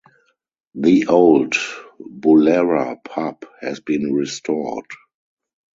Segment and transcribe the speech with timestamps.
[0.73, 1.53] The Old
[2.01, 4.87] Boolarra Pub has been restored.